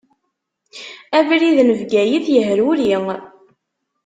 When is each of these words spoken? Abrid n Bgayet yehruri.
Abrid 1.17 1.57
n 1.63 1.69
Bgayet 1.79 2.27
yehruri. 2.35 2.91